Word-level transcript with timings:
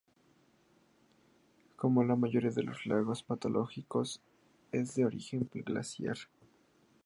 Como 1.75 2.03
la 2.03 2.15
mayoría 2.15 2.49
de 2.49 2.63
los 2.63 2.87
lagos 2.87 3.21
patagónicos, 3.21 4.19
es 4.71 4.95
de 4.95 5.05
origen 5.05 5.47
glaciar. 5.53 6.17